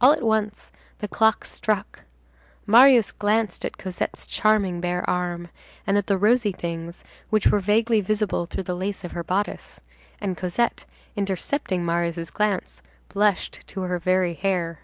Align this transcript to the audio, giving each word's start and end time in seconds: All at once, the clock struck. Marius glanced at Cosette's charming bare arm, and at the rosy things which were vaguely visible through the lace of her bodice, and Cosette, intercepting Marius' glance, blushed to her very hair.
All 0.00 0.14
at 0.14 0.22
once, 0.22 0.72
the 1.00 1.08
clock 1.08 1.44
struck. 1.44 2.04
Marius 2.66 3.12
glanced 3.12 3.66
at 3.66 3.76
Cosette's 3.76 4.26
charming 4.26 4.80
bare 4.80 5.04
arm, 5.10 5.48
and 5.86 5.98
at 5.98 6.06
the 6.06 6.16
rosy 6.16 6.52
things 6.52 7.04
which 7.28 7.48
were 7.48 7.60
vaguely 7.60 8.00
visible 8.00 8.46
through 8.46 8.62
the 8.62 8.74
lace 8.74 9.04
of 9.04 9.12
her 9.12 9.22
bodice, 9.22 9.82
and 10.22 10.38
Cosette, 10.38 10.86
intercepting 11.16 11.84
Marius' 11.84 12.30
glance, 12.30 12.80
blushed 13.10 13.60
to 13.66 13.82
her 13.82 13.98
very 13.98 14.32
hair. 14.32 14.78